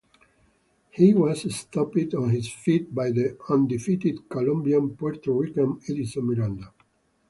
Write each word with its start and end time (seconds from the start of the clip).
He 0.89 1.13
was 1.13 1.55
stopped 1.55 2.15
on 2.15 2.31
his 2.31 2.51
feet 2.51 2.91
by 2.91 3.11
the 3.11 3.37
undefeated 3.49 4.27
Colombian-Puerto 4.29 5.31
Rican 5.31 5.79
Edison 5.87 6.25
Miranda. 6.25 6.73